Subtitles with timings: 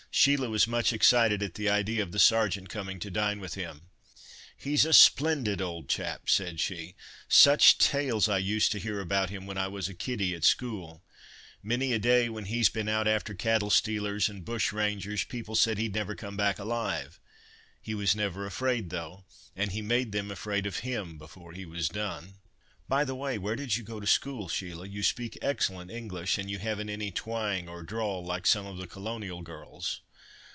[0.13, 3.83] Sheila was much excited at the idea of the Sergeant coming to dine with him.
[4.57, 6.95] "He's a splendid old chap," said she.
[7.29, 11.01] "Such tales I used to hear about him when I was a kiddie at school.
[11.63, 15.95] Many a day when he's been out after cattle stealers, and bushrangers, people said he'd
[15.95, 17.21] never come back alive.
[17.81, 19.23] He was never afraid, though,
[19.55, 22.33] and he made them afraid of him before he was done."
[22.87, 24.85] "By the way, where did you go to school, Sheila?
[24.85, 28.85] You speak excellent English, and you haven't any twang or drawl, like some of the
[28.87, 30.01] colonial girls."